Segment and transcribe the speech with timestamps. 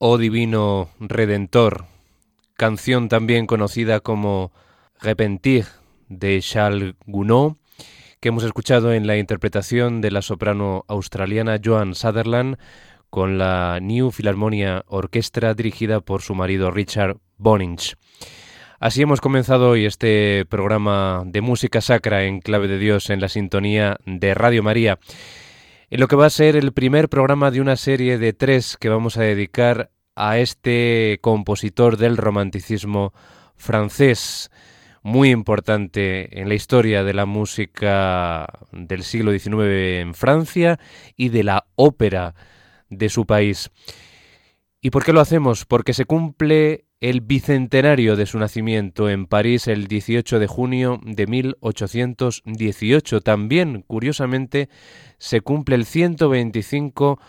[0.00, 1.86] Oh Divino Redentor,
[2.54, 4.52] canción también conocida como
[5.00, 5.66] Repentir
[6.08, 7.54] de Charles Gounod,
[8.20, 12.58] que hemos escuchado en la interpretación de la soprano australiana Joan Sutherland
[13.10, 17.96] con la New Philharmonia Orchestra dirigida por su marido Richard Boninch.
[18.78, 23.28] Así hemos comenzado hoy este programa de música sacra en clave de Dios en la
[23.28, 25.00] sintonía de Radio María
[25.90, 28.90] en lo que va a ser el primer programa de una serie de tres que
[28.90, 33.14] vamos a dedicar a este compositor del romanticismo
[33.56, 34.50] francés,
[35.02, 40.78] muy importante en la historia de la música del siglo XIX en Francia
[41.16, 42.34] y de la ópera
[42.90, 43.70] de su país.
[44.82, 45.64] ¿Y por qué lo hacemos?
[45.64, 51.26] Porque se cumple el bicentenario de su nacimiento en París el 18 de junio de
[51.26, 53.20] 1818.
[53.20, 54.68] También, curiosamente,
[55.18, 57.20] se cumple el 125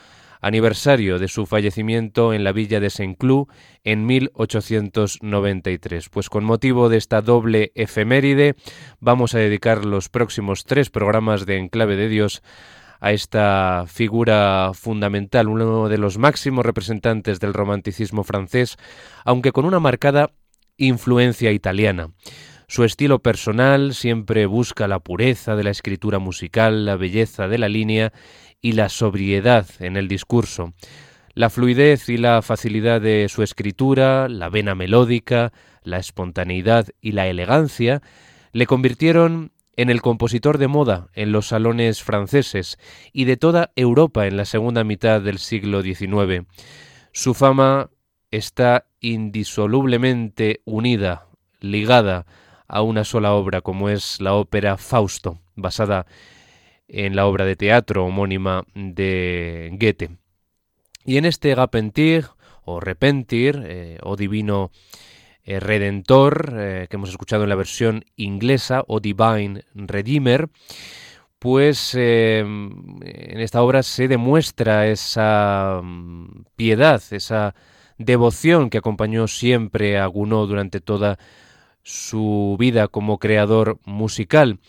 [0.42, 3.48] aniversario de su fallecimiento en la villa de Saint-Cloud
[3.84, 6.10] en 1893.
[6.10, 8.56] Pues con motivo de esta doble efeméride
[9.00, 12.42] vamos a dedicar los próximos tres programas de Enclave de Dios
[13.00, 18.78] a esta figura fundamental, uno de los máximos representantes del romanticismo francés,
[19.26, 20.32] aunque con una marcada
[20.78, 22.12] influencia italiana.
[22.68, 27.68] Su estilo personal siempre busca la pureza de la escritura musical, la belleza de la
[27.68, 28.14] línea
[28.62, 30.74] y la sobriedad en el discurso.
[31.34, 35.52] La fluidez y la facilidad de su escritura, la vena melódica,
[35.84, 38.02] la espontaneidad y la elegancia
[38.52, 42.78] le convirtieron en el compositor de moda en los salones franceses
[43.14, 46.46] y de toda Europa en la segunda mitad del siglo XIX.
[47.14, 47.90] Su fama
[48.30, 51.28] está indisolublemente unida,
[51.62, 52.26] ligada
[52.68, 56.06] a una sola obra como es la ópera Fausto, basada
[56.90, 60.10] en la obra de teatro homónima de Goethe.
[61.06, 62.26] Y en este Gapentir
[62.66, 64.72] o Repentir eh, o Divino
[65.44, 70.50] eh, Redentor, eh, que hemos escuchado en la versión inglesa, o Divine Redeemer,
[71.40, 77.56] pues eh, en esta obra se demuestra esa mm, piedad, esa
[77.98, 81.18] devoción que acompañó siempre a Gounod durante toda
[81.84, 84.60] su vida como creador musical.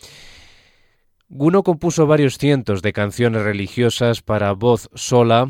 [1.29, 5.49] Gounod compuso varios cientos de canciones religiosas para voz sola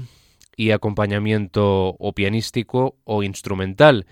[0.55, 4.05] y acompañamiento o pianístico o instrumental,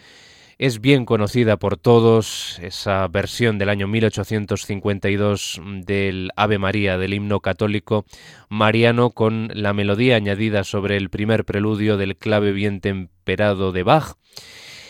[0.60, 7.40] es bien conocida por todos esa versión del año 1852 del Ave María del himno
[7.40, 8.04] católico
[8.50, 14.18] mariano con la melodía añadida sobre el primer preludio del clave bien temperado de Bach.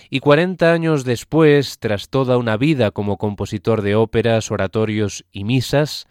[0.10, 6.08] Y 40 años después, tras toda una vida como compositor de óperas, oratorios y misas,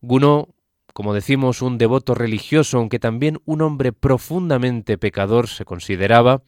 [0.00, 0.46] Gounod,
[0.92, 6.42] como decimos, un devoto religioso, aunque también un hombre profundamente pecador se consideraba,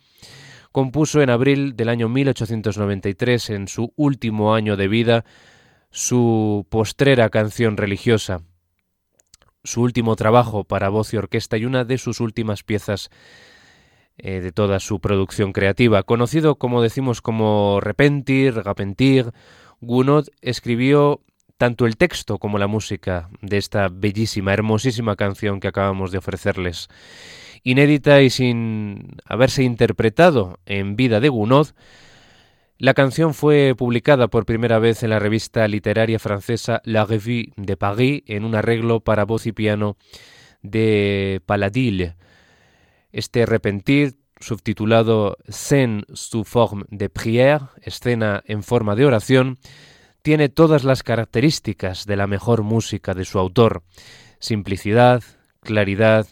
[0.77, 5.25] compuso en abril del año 1893, en su último año de vida,
[5.91, 8.43] su postrera canción religiosa,
[9.65, 13.09] su último trabajo para voz y orquesta y una de sus últimas piezas
[14.19, 16.03] eh, de toda su producción creativa.
[16.03, 19.33] Conocido, como decimos, como Repentir, Regapentir,
[19.81, 21.23] Gounod escribió
[21.57, 26.91] tanto el texto como la música de esta bellísima, hermosísima canción que acabamos de ofrecerles
[27.67, 31.71] inédita y sin haberse interpretado en vida de Gounod,
[32.79, 37.77] la canción fue publicada por primera vez en la revista literaria francesa La Revue de
[37.77, 39.97] Paris en un arreglo para voz y piano
[40.63, 42.15] de Paladil.
[43.11, 49.59] Este repentir, subtitulado Scène sous forme de prière, escena en forma de oración,
[50.23, 53.83] tiene todas las características de la mejor música de su autor:
[54.39, 55.25] simplicidad,
[55.63, 56.29] claridad,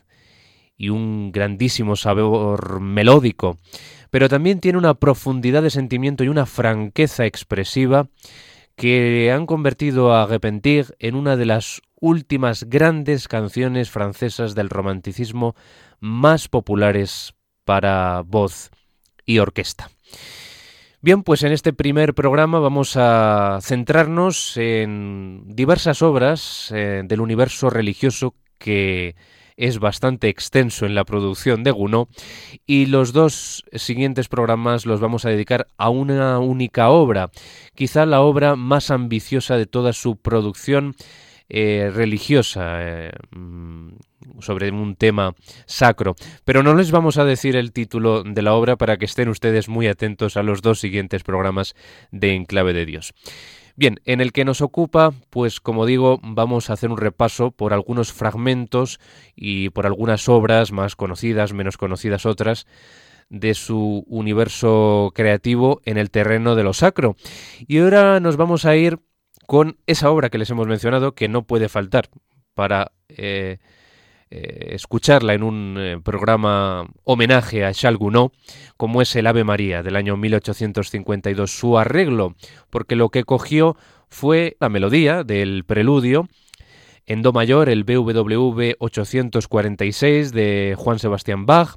[0.76, 3.58] y un grandísimo sabor melódico,
[4.10, 8.08] pero también tiene una profundidad de sentimiento y una franqueza expresiva
[8.76, 15.54] que han convertido a Repentir en una de las últimas grandes canciones francesas del romanticismo
[16.00, 18.70] más populares para voz
[19.24, 19.90] y orquesta.
[21.00, 27.68] Bien, pues en este primer programa vamos a centrarnos en diversas obras eh, del universo
[27.68, 29.14] religioso que
[29.56, 32.08] es bastante extenso en la producción de Gounod
[32.66, 37.30] y los dos siguientes programas los vamos a dedicar a una única obra,
[37.74, 40.94] quizá la obra más ambiciosa de toda su producción
[41.50, 43.90] eh, religiosa eh, mm,
[44.40, 45.34] sobre un tema
[45.66, 46.16] sacro.
[46.44, 49.68] Pero no les vamos a decir el título de la obra para que estén ustedes
[49.68, 51.74] muy atentos a los dos siguientes programas
[52.10, 53.12] de Enclave de Dios.
[53.76, 57.72] Bien, en el que nos ocupa, pues como digo, vamos a hacer un repaso por
[57.72, 59.00] algunos fragmentos
[59.34, 62.66] y por algunas obras más conocidas, menos conocidas otras,
[63.30, 67.16] de su universo creativo en el terreno de lo sacro.
[67.66, 69.00] Y ahora nos vamos a ir
[69.46, 72.08] con esa obra que les hemos mencionado, que no puede faltar
[72.54, 73.58] para eh,
[74.36, 78.32] eh, escucharla en un eh, programa homenaje a Charles Gounod,
[78.76, 81.52] como es el Ave María del año 1852.
[81.52, 82.34] Su arreglo,
[82.68, 83.76] porque lo que cogió
[84.08, 86.28] fue la melodía del preludio
[87.06, 91.76] en Do mayor, el BWV 846 de Juan Sebastián Bach,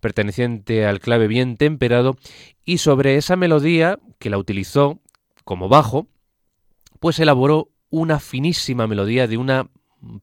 [0.00, 2.16] perteneciente al clave bien temperado,
[2.64, 4.98] y sobre esa melodía, que la utilizó
[5.44, 6.08] como bajo,
[6.98, 9.68] pues elaboró una finísima melodía de una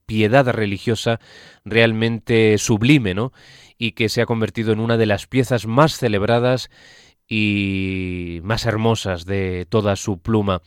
[0.06, 1.20] piedad religiosa
[1.64, 3.32] realmente sublime, ¿no?
[3.78, 6.70] Y que se ha convertido en una de las piezas más celebradas
[7.28, 10.62] y más hermosas de toda su pluma.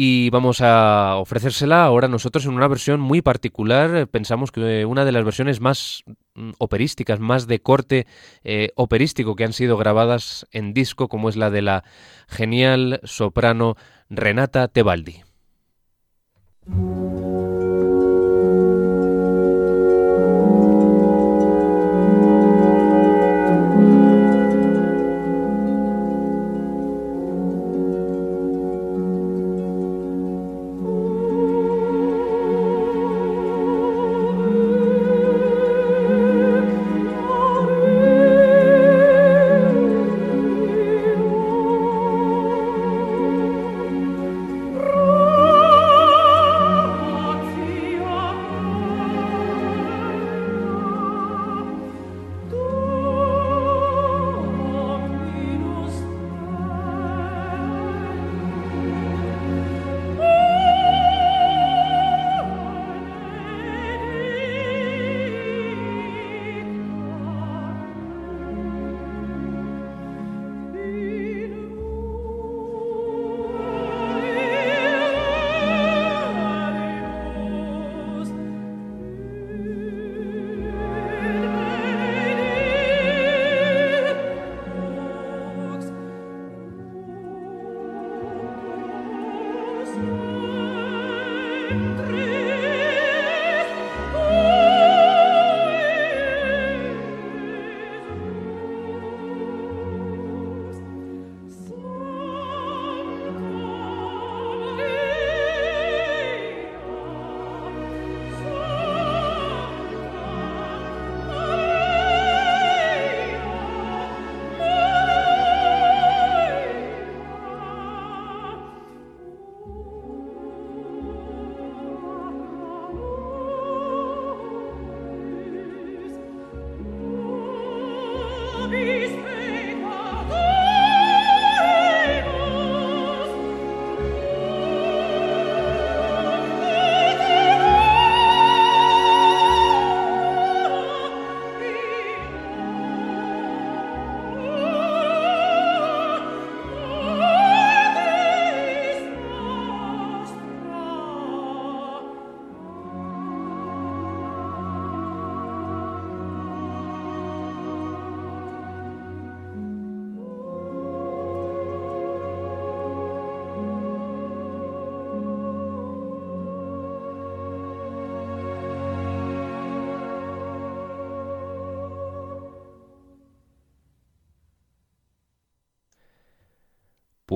[0.00, 4.06] Y vamos a ofrecérsela ahora nosotros en una versión muy particular.
[4.06, 6.04] Pensamos que una de las versiones más
[6.36, 8.06] mm, operísticas, más de corte
[8.44, 11.82] eh, operístico que han sido grabadas en disco, como es la de la
[12.28, 13.74] genial soprano
[14.08, 15.24] Renata Tebaldi.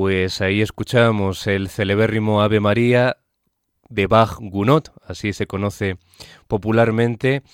[0.03, 3.19] Pues ahí escuchamos el celebérrimo Ave María
[3.89, 5.97] de Bach Gounod, así se conoce
[6.49, 7.45] popularmente.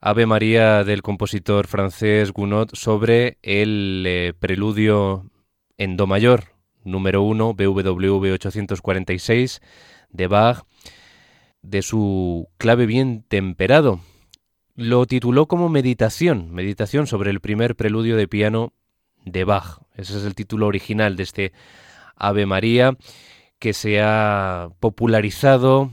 [0.00, 5.30] Ave María del compositor francés Gounod sobre el eh, preludio
[5.76, 6.46] en Do mayor,
[6.82, 9.60] número 1, BWV 846
[10.10, 10.64] de Bach,
[11.62, 14.00] de su clave bien temperado.
[14.74, 18.72] Lo tituló como Meditación, meditación sobre el primer preludio de piano
[19.30, 19.80] de Bach.
[19.94, 21.52] Ese es el título original de este
[22.16, 22.96] Ave María
[23.58, 25.92] que se ha popularizado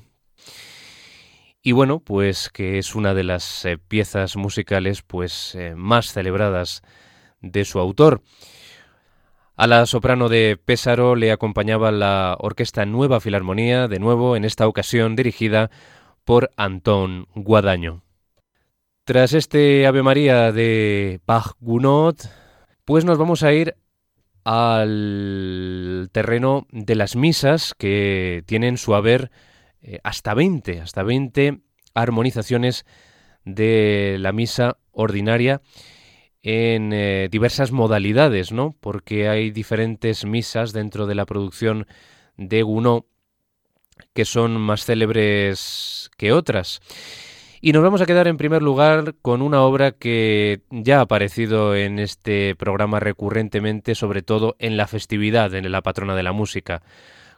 [1.67, 6.83] y bueno, pues que es una de las eh, piezas musicales pues eh, más celebradas
[7.41, 8.21] de su autor.
[9.55, 14.67] A la soprano de Pésaro le acompañaba la orquesta Nueva Filarmonía, de nuevo en esta
[14.67, 15.71] ocasión dirigida
[16.23, 18.03] por Antón Guadaño.
[19.03, 22.17] Tras este Ave María de Bach-Gounod,
[22.85, 23.75] pues nos vamos a ir
[24.43, 29.31] al terreno de las misas que tienen su haber
[29.81, 31.61] eh, hasta 20, hasta 20
[31.95, 32.85] armonizaciones
[33.43, 35.61] de la misa ordinaria
[36.43, 38.75] en eh, diversas modalidades, ¿no?
[38.79, 41.87] Porque hay diferentes misas dentro de la producción
[42.37, 43.05] de Gounod
[44.13, 46.81] que son más célebres que otras.
[47.65, 51.75] Y nos vamos a quedar en primer lugar con una obra que ya ha aparecido
[51.75, 56.83] en este programa recurrentemente, sobre todo en la festividad, en la patrona de la música.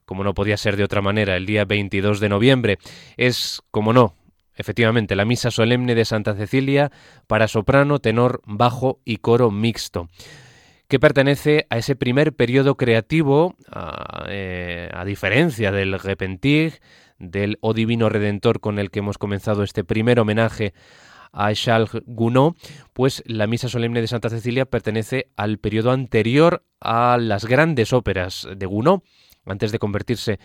[0.04, 2.78] Como no podía ser de otra manera, el día 22 de noviembre.
[3.16, 4.16] Es, como no,
[4.58, 6.92] efectivamente, la misa solemne de Santa Cecilia
[7.28, 10.10] para soprano, tenor, bajo y coro mixto
[10.90, 16.80] que pertenece a ese primer periodo creativo, a, eh, diferencia del Repentir,
[17.20, 20.74] del O Divino Redentor con el que hemos comenzado este primer homenaje
[21.32, 22.56] a Charles Gounod,
[22.94, 28.48] pues la Misa Solemne de Santa Cecilia pertenece al periodo anterior a las grandes óperas
[28.56, 29.02] de Gounod,
[29.46, 30.40] antes de convertirse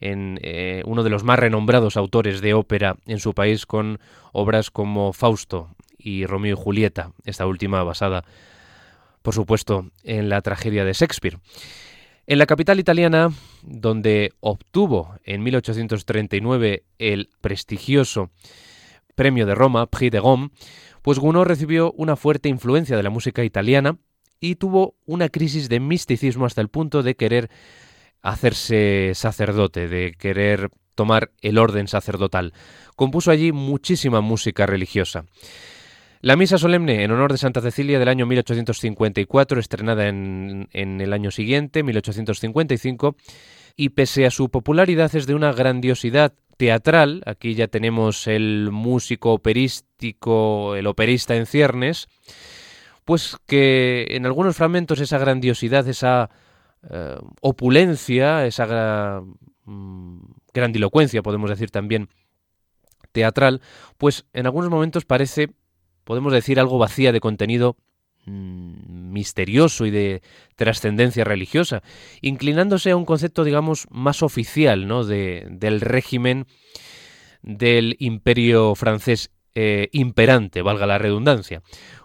[0.00, 4.00] en eh, uno de los más renombrados autores de ópera en su país con
[4.32, 8.24] obras como Fausto y Romeo y Julieta, esta última basada
[9.28, 11.38] por supuesto, en la tragedia de Shakespeare.
[12.30, 18.28] En la capital italiana, donde obtuvo en 1839 el prestigioso
[19.14, 20.50] premio de Roma, Prix de Rome,
[21.00, 23.96] pues Gounod recibió una fuerte influencia de la música italiana
[24.40, 27.48] y tuvo una crisis de misticismo hasta el punto de querer
[28.20, 32.52] hacerse sacerdote, de querer tomar el orden sacerdotal.
[32.94, 35.24] Compuso allí muchísima música religiosa.
[36.20, 41.30] La misa solemne en honor de Santa Cecilia del año 1854, estrenada en, el año
[41.30, 43.14] siguiente, 1855,
[43.76, 49.32] y pese a su popularidad es de una grandiosidad teatral, aquí ya tenemos el músico
[49.32, 52.08] operístico, el operista en ciernes,
[53.04, 56.30] pues que en algunos fragmentos esa grandiosidad, esa
[56.90, 59.22] eh, opulencia, esa
[59.66, 60.18] mm,
[60.52, 62.08] grandilocuencia, podemos decir también,
[63.12, 63.60] teatral,
[63.98, 65.50] pues en algunos momentos parece
[66.08, 67.76] podemos decir, algo vacía de contenido
[68.24, 70.22] mm, misterioso y de
[70.56, 71.82] trascendencia religiosa,
[72.22, 75.04] inclinándose a un concepto, digamos, más oficial ¿no?
[75.04, 76.46] de, del régimen
[77.42, 81.60] del imperio francés eh, imperante, valga la redundancia.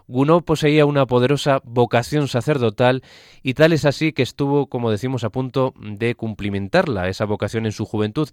[0.06, 3.00] Gounod poseía una poderosa vocación sacerdotal
[3.42, 7.72] y tal es así que estuvo, como decimos, a punto de cumplimentarla, esa vocación en
[7.72, 8.28] su juventud,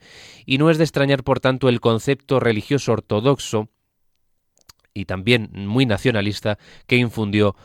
[0.46, 3.70] y no es de extrañar, por tanto, el concepto religioso ortodoxo
[4.94, 7.56] y también muy nacionalista que infundió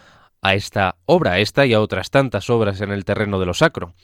[0.43, 3.55] a esta obra, a esta y a otras tantas obras en el terreno de lo
[3.55, 3.95] sacro.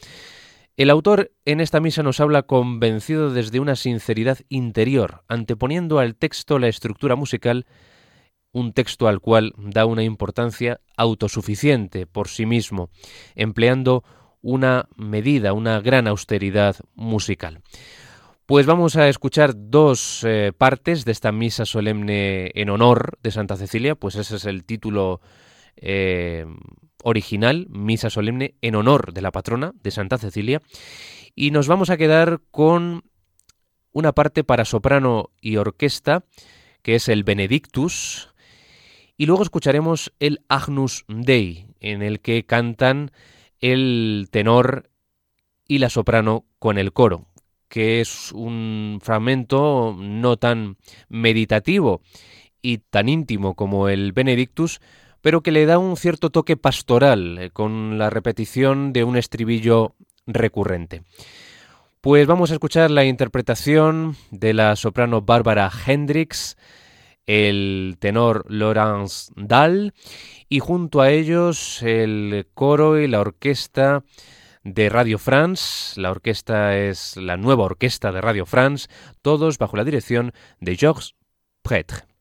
[0.76, 6.58] El autor en esta misa nos habla convencido desde una sinceridad interior, anteponiendo al texto
[6.58, 7.66] la estructura musical,
[8.52, 12.88] un texto al cual da una importancia autosuficiente por sí mismo,
[13.34, 14.02] empleando
[14.40, 17.60] una medida, una gran austeridad musical.
[18.44, 23.56] Pues vamos a escuchar dos eh, partes de esta misa solemne en honor de Santa
[23.56, 25.20] Cecilia, pues ese es el título
[25.76, 26.44] eh,
[27.04, 30.60] original, misa solemne en honor de la patrona de Santa Cecilia,
[31.36, 33.04] y nos vamos a quedar con
[33.92, 36.24] una parte para soprano y orquesta,
[36.82, 38.34] que es el Benedictus,
[39.16, 43.12] y luego escucharemos el Agnus Dei, en el que cantan
[43.60, 44.90] el tenor
[45.68, 47.28] y la soprano con el coro
[47.72, 50.76] que es un fragmento no tan
[51.08, 52.02] meditativo
[52.60, 54.82] y tan íntimo como el Benedictus,
[55.22, 59.94] pero que le da un cierto toque pastoral eh, con la repetición de un estribillo
[60.26, 61.02] recurrente.
[62.02, 66.58] Pues vamos a escuchar la interpretación de la soprano Bárbara Hendricks,
[67.24, 69.94] el tenor Laurence Dahl
[70.50, 74.04] y junto a ellos el coro y la orquesta
[74.64, 76.00] de Radio France.
[76.00, 78.88] La orquesta es la nueva orquesta de Radio France,
[79.22, 81.14] todos bajo la dirección de Georges
[81.62, 82.11] Prêtre.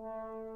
[0.00, 0.49] Música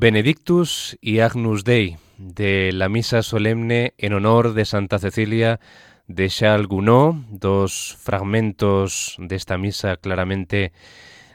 [0.00, 5.58] Benedictus y Agnus Dei, de la misa solemne en honor de Santa Cecilia
[6.06, 10.70] de Charles Gounod, dos fragmentos de esta misa claramente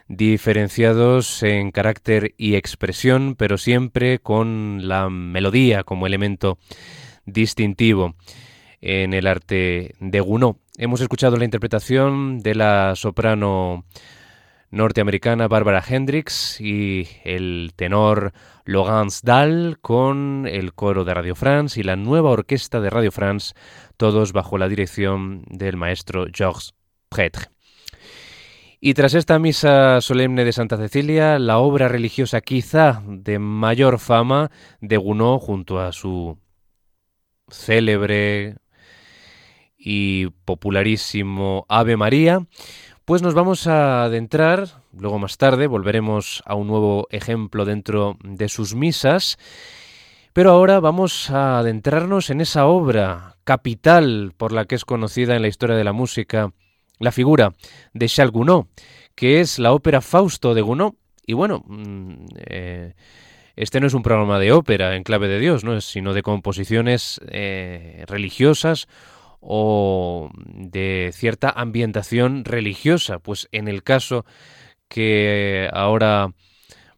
[0.08, 6.56] diferenciados en carácter y expresión, pero siempre con la melodía como elemento
[7.26, 8.14] distintivo
[8.80, 10.56] en el arte de Gounod.
[10.78, 13.84] Hemos escuchado la interpretación de la soprano
[14.74, 18.32] norteamericana Barbara Hendricks y el tenor
[18.64, 23.54] Laurence Dahl con el coro de Radio France y la nueva orquesta de Radio France,
[23.96, 26.74] todos bajo la dirección del maestro Georges
[27.08, 27.46] Prêtre.
[28.80, 34.50] Y tras esta misa solemne de Santa Cecilia, la obra religiosa quizá de mayor fama
[34.80, 36.36] de Gounod junto a su
[37.48, 38.56] célebre
[39.78, 42.46] y popularísimo Ave María,
[43.04, 48.48] pues nos vamos a adentrar, luego más tarde volveremos a un nuevo ejemplo dentro de
[48.48, 49.36] sus misas,
[50.32, 55.42] pero ahora vamos a adentrarnos en esa obra capital por la que es conocida en
[55.42, 56.52] la historia de la música
[56.98, 57.52] la figura
[57.92, 58.66] de Charles Gounod,
[59.14, 60.94] que es la ópera Fausto de Gounod.
[61.26, 62.94] Y bueno, mm, eh,
[63.56, 65.80] este no es un programa de ópera en clave de Dios, ¿no?
[65.80, 68.88] sino de composiciones eh, religiosas
[69.46, 73.18] o de cierta ambientación religiosa.
[73.18, 74.24] Pues en el caso
[74.88, 76.32] que ahora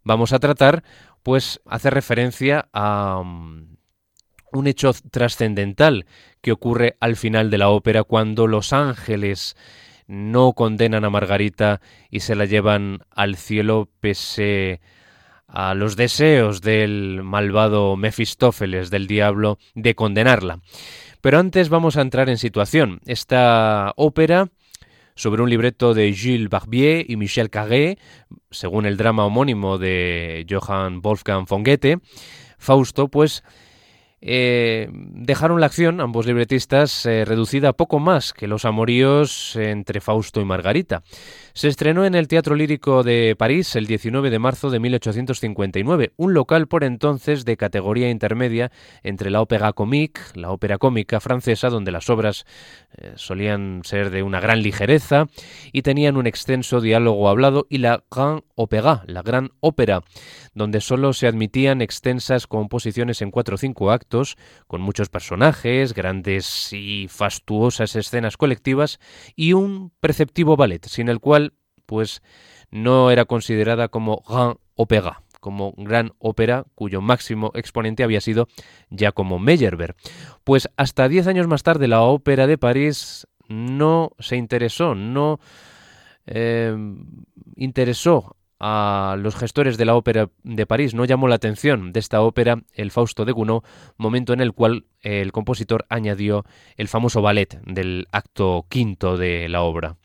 [0.05, 0.85] vamos a tratar,
[1.23, 3.77] pues hace referencia a um,
[4.53, 6.07] un hecho trascendental
[6.41, 9.57] que ocurre al final de la ópera cuando los ángeles
[10.07, 11.81] no condenan a Margarita
[12.11, 14.81] y se la llevan al cielo pese
[15.49, 20.61] a los deseos del malvado Mefistófeles, del diablo, de condenarla.
[21.27, 23.01] Pero antes vamos a entrar en situación.
[23.05, 24.49] Esta ópera
[25.17, 27.99] sobre un libreto de Gilles Barbier y Michel Carré,
[28.53, 31.99] según el drama homónimo de Johann Wolfgang von Goethe,
[32.59, 33.43] Fausto, pues
[34.21, 40.01] eh, dejaron la acción, ambos libretistas, eh, reducida a poco más que los amoríos entre
[40.01, 41.03] Fausto y Margarita.
[41.53, 46.35] Se estrenó en el Teatro Lírico de París el 19 de marzo de 1859, un
[46.35, 48.71] local por entonces de categoría intermedia
[49.03, 52.47] entre la ópera comique, la ópera cómica francesa, donde las obras
[52.97, 55.27] eh, solían ser de una gran ligereza
[55.73, 60.03] y tenían un extenso diálogo hablado, y la Grand Opéra, la gran ópera,
[60.55, 64.06] donde solo se admitían extensas composiciones en cuatro o cinco actos,
[64.67, 68.99] con muchos personajes, grandes y fastuosas escenas colectivas
[69.35, 71.55] y un perceptivo ballet, sin el cual
[71.87, 72.23] pues
[72.71, 78.49] no era considerada como gran ópera, como gran ópera cuyo máximo exponente había sido
[78.91, 79.95] Giacomo Meyerbeer.
[80.45, 85.39] Pues hasta diez años más tarde la ópera de París no se interesó, no
[86.27, 86.77] eh,
[87.55, 92.23] interesó a los gestores de la ópera de París, no llamó la atención de esta
[92.23, 93.63] ópera el Fausto de Gounod,
[93.97, 96.45] momento en el cual el compositor añadió
[96.77, 99.97] el famoso ballet del acto quinto de la obra.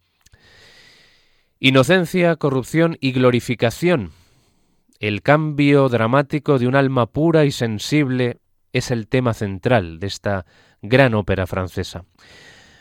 [1.60, 4.12] Inocencia, corrupción y glorificación.
[5.00, 8.40] El cambio dramático de un alma pura y sensible
[8.74, 10.46] es el tema central de esta
[10.82, 12.06] gran ópera francesa.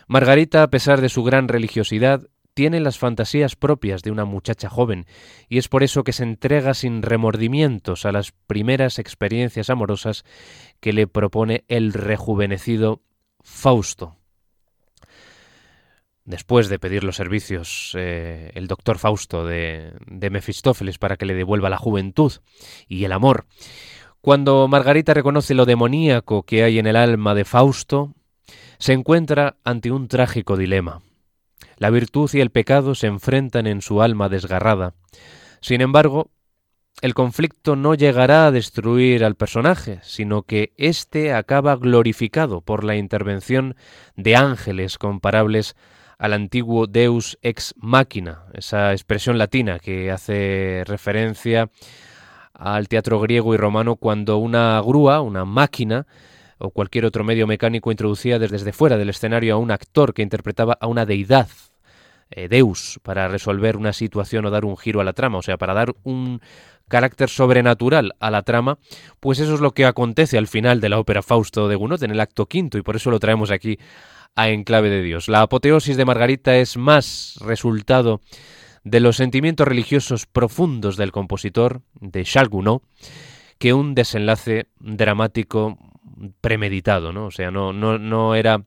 [0.06, 2.22] Margarita, a pesar de su gran religiosidad,
[2.60, 5.06] tiene las fantasías propias de una muchacha joven,
[5.48, 10.26] y es por eso que se entrega sin remordimientos a las primeras experiencias amorosas
[10.78, 13.00] que le propone el rejuvenecido
[13.42, 14.18] Fausto.
[16.26, 21.32] Después de pedir los servicios eh, el doctor Fausto de, de Mefistófeles para que le
[21.32, 22.30] devuelva la juventud
[22.88, 23.46] y el amor,
[24.20, 28.12] cuando Margarita reconoce lo demoníaco que hay en el alma de Fausto,
[28.76, 31.00] se encuentra ante un trágico dilema.
[31.80, 34.92] La virtud y el pecado se enfrentan en su alma desgarrada.
[35.62, 36.30] Sin embargo,
[37.00, 42.96] el conflicto no llegará a destruir al personaje, sino que éste acaba glorificado por la
[42.96, 43.76] intervención
[44.14, 45.74] de ángeles comparables
[46.18, 51.70] al antiguo Deus ex machina, esa expresión latina que hace referencia
[52.52, 56.06] al teatro griego y romano cuando una grúa, una máquina
[56.60, 60.76] o cualquier otro medio mecánico introducía desde fuera del escenario a un actor que interpretaba
[60.80, 61.48] a una deidad,
[62.30, 65.56] eh, Deus, para resolver una situación o dar un giro a la trama, o sea,
[65.56, 66.40] para dar un
[66.88, 68.78] carácter sobrenatural a la trama,
[69.20, 72.10] pues eso es lo que acontece al final de la ópera Fausto de Gounod en
[72.10, 73.78] el acto quinto y por eso lo traemos aquí
[74.36, 75.28] a Enclave de Dios.
[75.28, 78.20] La apoteosis de Margarita es más resultado
[78.84, 82.82] de los sentimientos religiosos profundos del compositor, de Charles Gounod,
[83.58, 85.78] que un desenlace dramático
[86.40, 87.26] premeditado, ¿no?
[87.26, 88.64] O sea, no, no, no era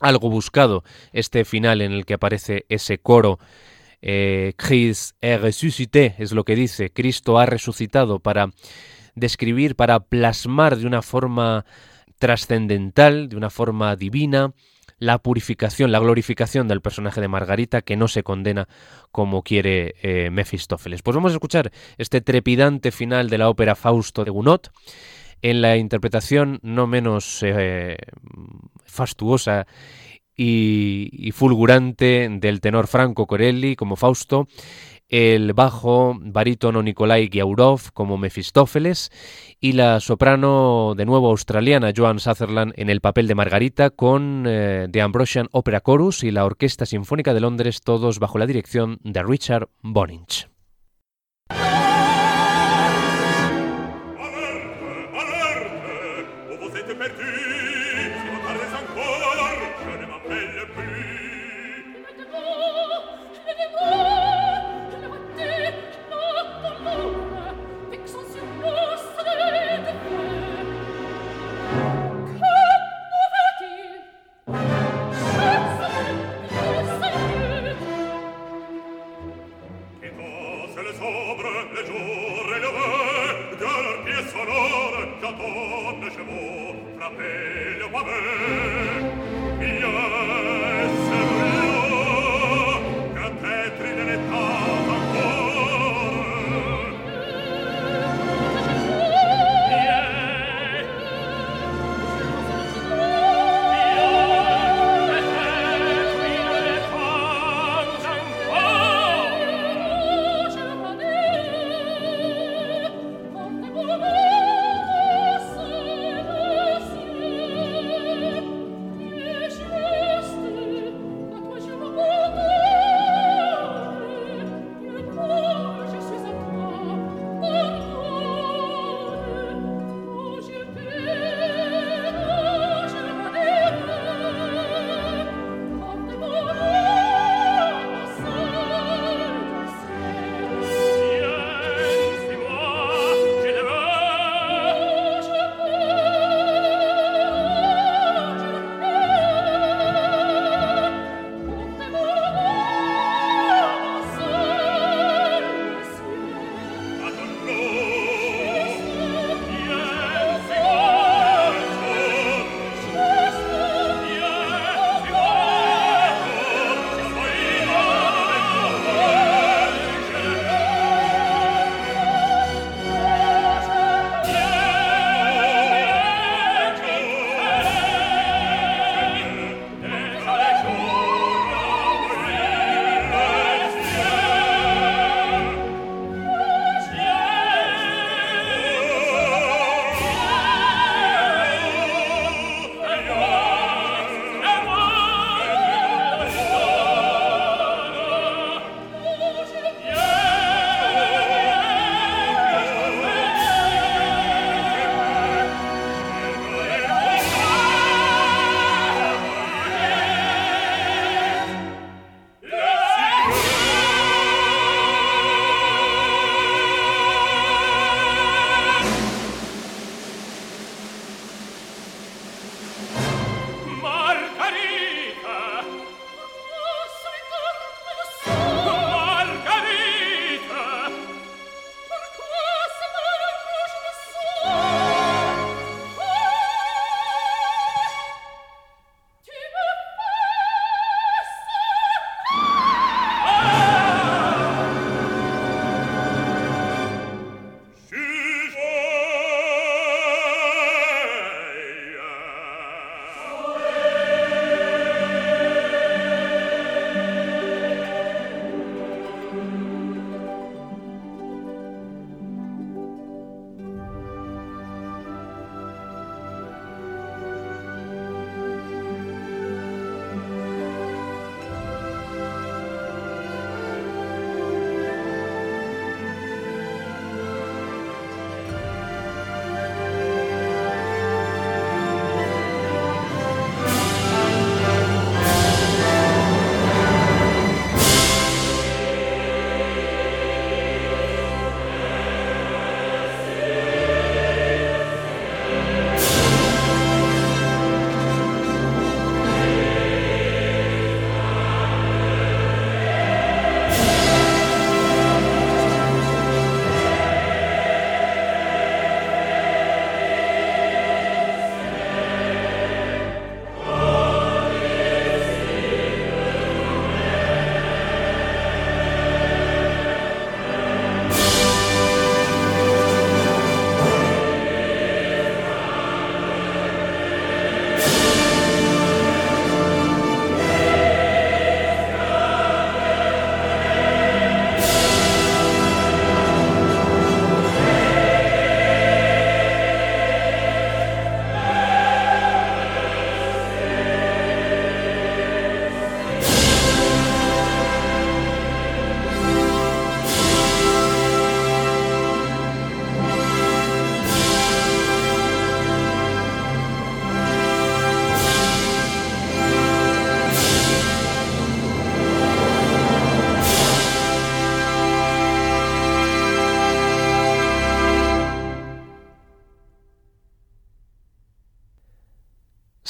[0.00, 3.38] algo buscado este final en el que aparece ese coro
[4.06, 8.50] eh, Christ est es lo que dice, Cristo ha resucitado para
[9.14, 11.64] describir, para plasmar de una forma
[12.18, 14.52] trascendental, de una forma divina,
[14.98, 18.68] la purificación, la glorificación del personaje de Margarita que no se condena
[19.10, 21.00] como quiere eh, Mefistófeles.
[21.00, 24.66] Pues vamos a escuchar este trepidante final de la ópera Fausto de Gounod
[25.42, 27.96] en la interpretación no menos eh,
[28.84, 29.66] fastuosa
[30.36, 34.48] y, fulgurante del tenor Franco Corelli como Fausto,
[35.08, 39.10] el bajo barítono Nikolai Giaurov como Mefistófeles
[39.60, 44.88] y la soprano de nuevo australiana Joan Sutherland en el papel de Margarita con eh,
[44.90, 49.22] The Ambrosian Opera Chorus y la Orquesta Sinfónica de Londres, todos bajo la dirección de
[49.22, 50.53] Richard Boninch.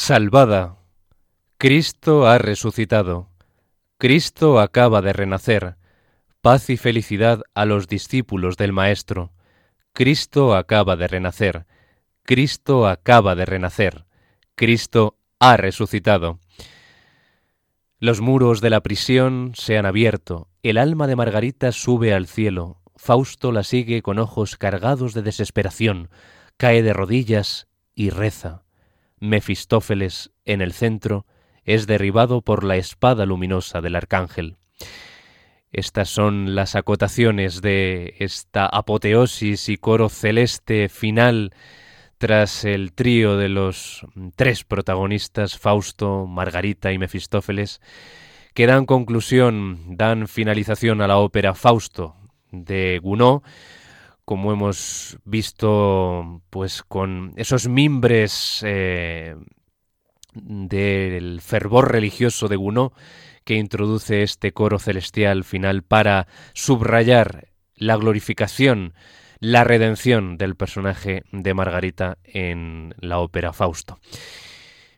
[0.05, 0.77] Salvada.
[1.57, 3.31] Cristo ha resucitado.
[3.97, 5.77] Cristo acaba de renacer.
[6.43, 9.33] Paz y felicidad a los discípulos del Maestro.
[9.95, 11.65] Cristo acaba de renacer.
[12.23, 14.05] Cristo acaba de renacer.
[14.57, 16.39] Cristo ha resucitado.
[17.99, 20.49] Los muros de la prisión se han abierto.
[20.63, 22.83] El alma de Margarita sube al cielo.
[22.95, 26.11] Fausto la sigue con ojos cargados de desesperación.
[26.59, 28.64] Cae de rodillas y reza.
[29.25, 31.27] Mefistófeles, en el centro,
[31.64, 34.57] es derribado por la espada luminosa del arcángel.
[35.72, 41.53] Estas son las acotaciones de esta apoteosis y coro celeste final
[42.18, 44.07] tras el trío de los
[44.37, 47.81] tres protagonistas, Fausto, Margarita y Mefistófeles,
[48.55, 52.14] que dan conclusión, dan finalización a la ópera Fausto
[52.53, 53.43] de Gounod,
[54.25, 59.37] como hemos visto, pues con esos mimbres eh,
[60.35, 62.93] del fervor religioso de Gounod
[63.45, 68.95] que introduce este coro celestial final para subrayar la glorificación,
[69.41, 73.99] la redención del personaje de Margarita en la ópera Fausto.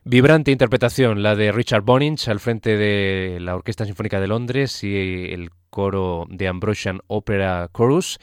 [0.05, 5.33] Vibrante interpretación, la de Richard Boninch al frente de la Orquesta Sinfónica de Londres y
[5.33, 8.17] el coro de Ambrosian Opera Chorus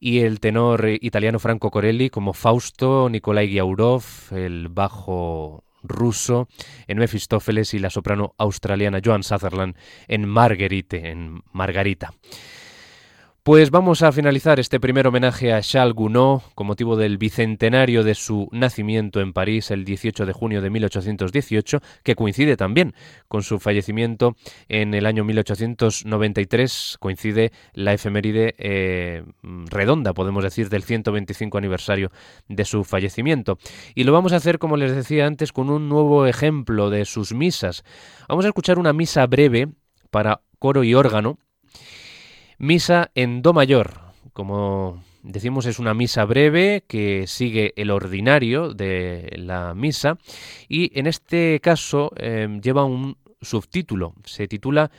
[0.00, 6.48] y el tenor italiano Franco Corelli como Fausto, Nikolai Giaurov, el bajo ruso
[6.86, 9.76] en Mefistófeles y la soprano australiana Joan Sutherland
[10.08, 12.12] en Marguerite, en Margarita.
[13.46, 18.16] Pues vamos a finalizar este primer homenaje a Charles Gounod con motivo del bicentenario de
[18.16, 22.92] su nacimiento en París el 18 de junio de 1818, que coincide también
[23.28, 24.34] con su fallecimiento
[24.68, 32.10] en el año 1893, coincide la efeméride eh, redonda, podemos decir, del 125 aniversario
[32.48, 33.58] de su fallecimiento.
[33.94, 37.32] Y lo vamos a hacer, como les decía antes, con un nuevo ejemplo de sus
[37.32, 37.84] misas.
[38.28, 39.68] Vamos a escuchar una misa breve
[40.10, 41.38] para coro y órgano
[42.58, 44.00] Misa en Do mayor.
[44.32, 50.18] Como decimos, es una misa breve que sigue el ordinario de la misa
[50.68, 54.14] y en este caso em, lleva un subtítulo.
[54.24, 54.90] Se titula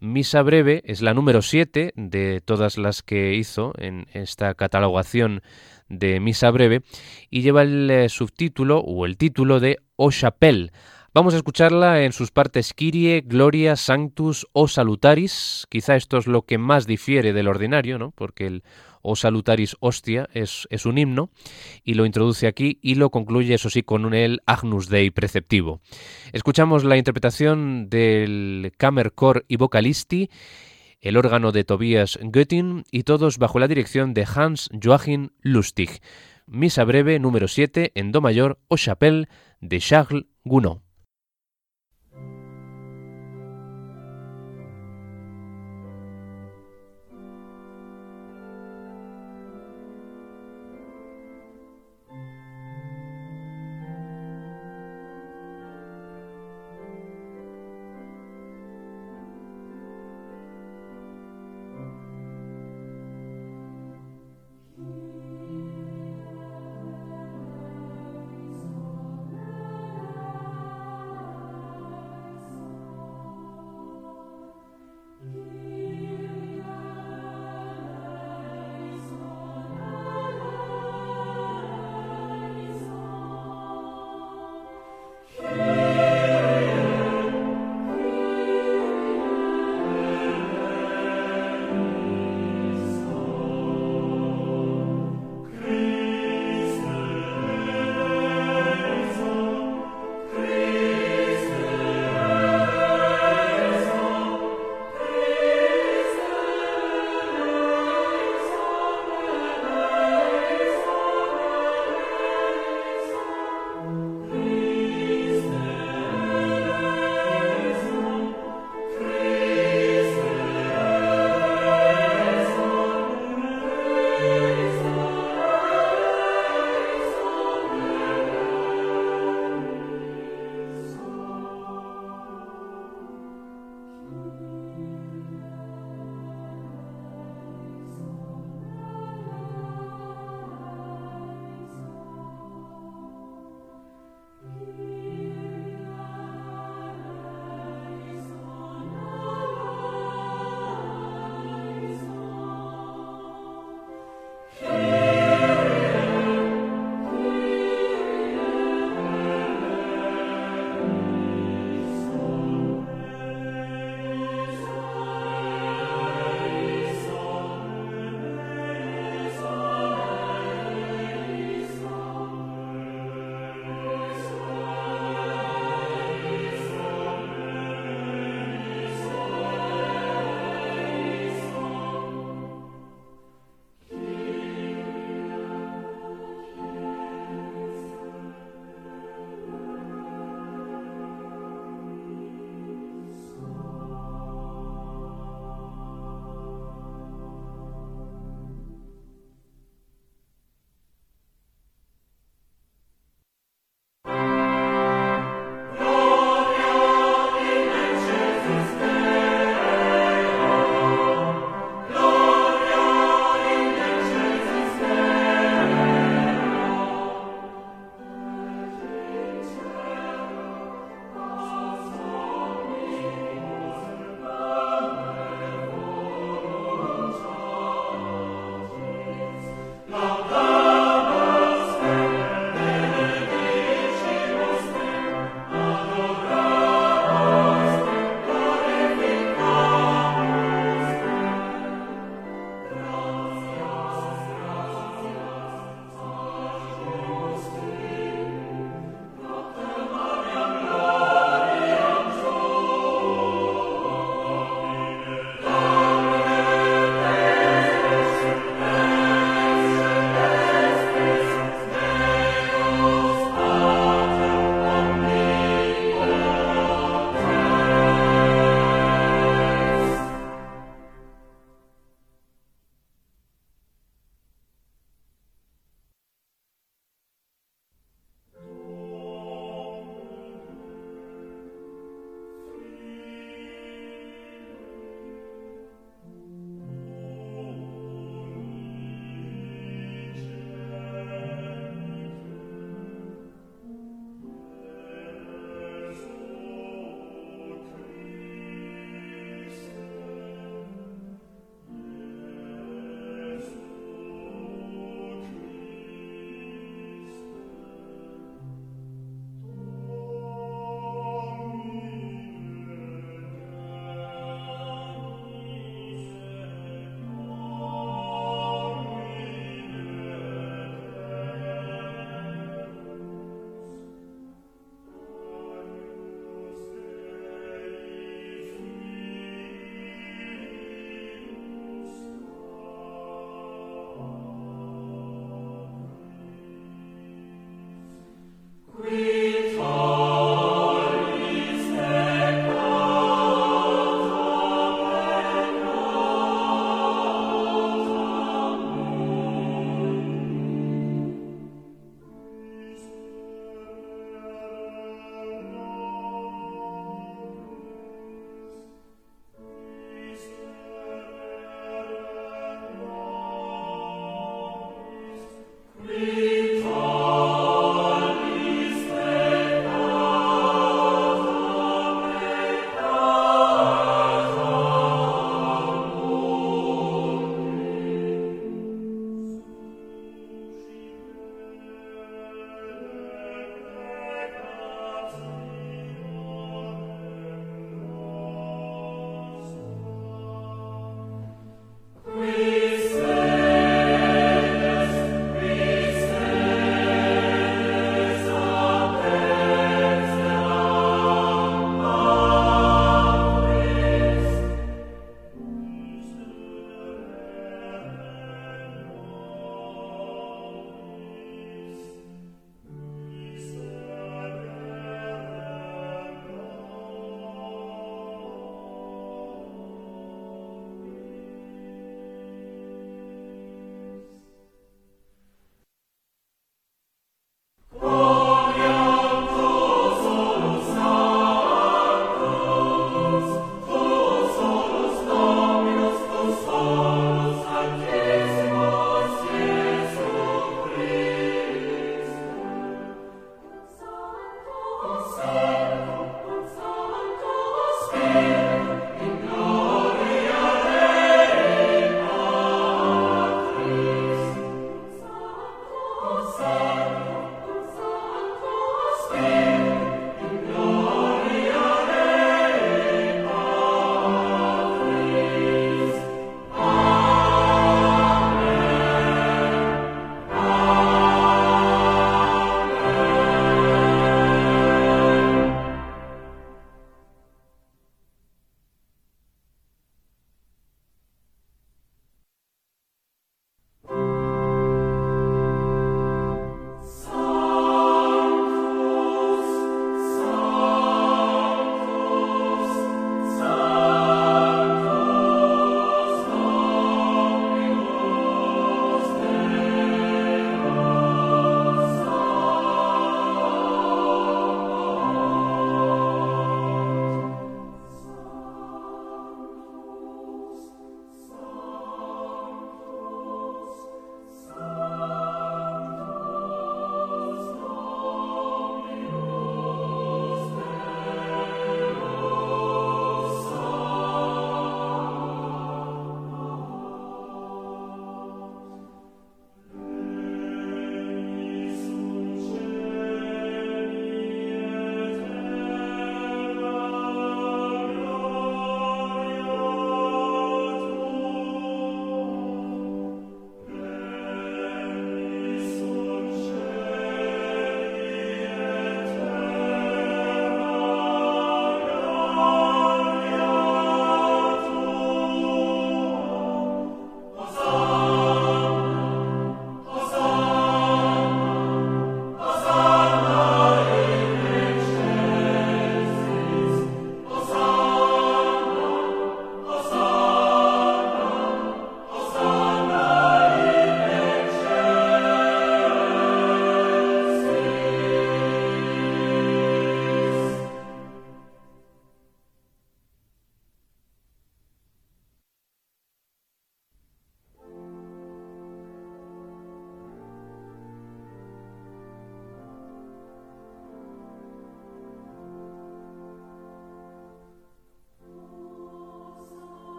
[0.00, 5.42] Misa breve, es la número 7 de todas las que hizo en esta catalogación
[5.88, 6.82] de misa breve
[7.30, 10.72] y lleva el eh, subtítulo o el título de O Chapelle
[11.14, 15.64] Vamos a escucharla en sus partes Kyrie, Gloria, Sanctus o Salutaris.
[15.70, 18.10] Quizá esto es lo que más difiere del ordinario, ¿no?
[18.10, 18.64] Porque el
[19.00, 21.30] O Salutaris Hostia es, un himno
[21.84, 25.80] y lo introduce aquí y lo concluye, eso sí, con un el Agnus Dei preceptivo.
[26.32, 30.30] Escuchamos la interpretación del Kammerchor y Vocalisti,
[31.00, 36.00] el órgano de Tobias Götting y todos bajo la dirección de Hans Joachim Lustig.
[36.48, 39.28] Misa breve número 7 en Do mayor o Chapelle
[39.60, 40.78] de Charles Gounod.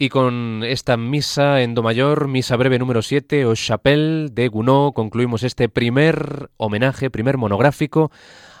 [0.00, 4.92] Y con esta misa en Do mayor, misa breve número 7, o Chapelle de Gounod,
[4.92, 8.12] concluimos este primer homenaje, primer monográfico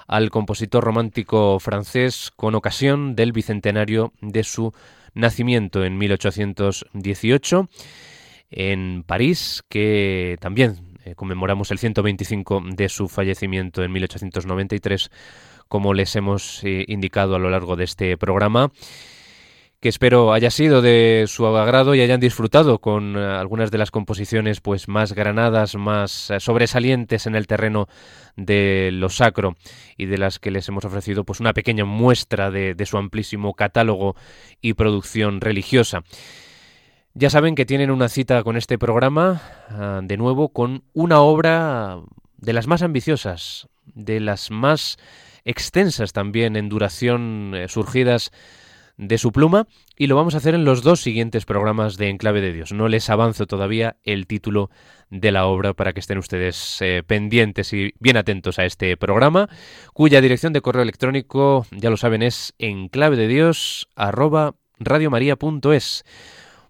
[0.08, 4.74] al compositor romántico francés con ocasión del bicentenario de su
[5.14, 7.68] nacimiento en 1818
[8.50, 15.12] en París, que también eh, conmemoramos el 125 de su fallecimiento en 1893,
[15.68, 18.72] como les hemos eh, indicado a lo largo de este programa
[19.80, 23.92] que espero haya sido de su agrado y hayan disfrutado con eh, algunas de las
[23.92, 27.86] composiciones pues más granadas, más eh, sobresalientes en el terreno
[28.34, 29.56] de lo sacro
[29.96, 34.16] y de las que les hemos ofrecido pues una pequeña muestra de, su amplísimo catálogo
[34.60, 36.02] y producción religiosa.
[37.14, 42.00] Ya saben que tienen una cita con este programa, ah, de nuevo, con una obra
[42.36, 44.98] de las más ambiciosas, de las más
[45.44, 48.32] extensas también en duración, eh, surgidas
[48.98, 52.40] de su pluma y lo vamos a hacer en los dos siguientes programas de Enclave
[52.40, 52.72] de Dios.
[52.72, 54.70] No les avanzo todavía el título
[55.08, 59.48] de la obra para que estén ustedes eh, pendientes y bien atentos a este programa,
[59.94, 63.88] cuya dirección de correo electrónico, ya lo saben, es enclave de Dios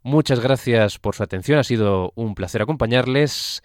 [0.02, 3.62] Muchas gracias por su atención, ha sido un placer acompañarles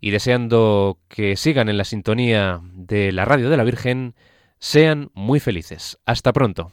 [0.00, 4.14] y deseando que sigan en la sintonía de la radio de la Virgen,
[4.58, 5.98] sean muy felices.
[6.06, 6.72] Hasta pronto.